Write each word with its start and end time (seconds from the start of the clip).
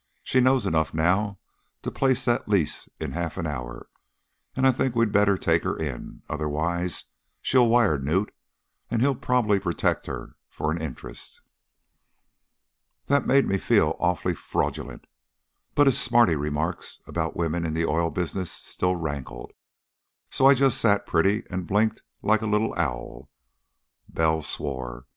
She 0.23 0.39
knows 0.41 0.65
enough 0.65 0.95
now 0.95 1.37
to 1.83 1.91
place 1.91 2.25
that 2.25 2.49
lease 2.49 2.89
in 2.99 3.11
half 3.11 3.37
an 3.37 3.45
hour, 3.45 3.87
and 4.55 4.65
I 4.65 4.71
think 4.71 4.95
we'd 4.95 5.11
better 5.11 5.37
take 5.37 5.61
her 5.63 5.77
in. 5.77 6.23
Otherwise 6.27 7.05
she'll 7.39 7.67
wire 7.69 7.99
Knute, 7.99 8.31
and 8.89 9.03
he'll 9.03 9.13
probably 9.13 9.59
protect 9.59 10.07
her 10.07 10.37
for 10.49 10.71
an 10.71 10.81
interest.' 10.81 11.41
"That 13.05 13.27
made 13.27 13.45
me 13.45 13.59
feel 13.59 13.95
awfully 13.99 14.33
fraudulent, 14.33 15.05
but 15.75 15.85
his 15.85 16.01
smarty 16.01 16.35
remarks 16.35 16.99
about 17.05 17.35
women 17.37 17.63
in 17.63 17.75
the 17.75 17.85
oil 17.85 18.09
business 18.09 18.49
still 18.51 18.95
rankled, 18.95 19.53
so 20.31 20.47
I 20.47 20.55
just 20.55 20.79
sat 20.81 21.05
pretty 21.05 21.43
and 21.47 21.67
blinked 21.67 22.01
like 22.23 22.41
a 22.41 22.47
little 22.49 22.73
owl. 22.75 23.29
Bell 24.11 24.41
swore. 24.41 25.05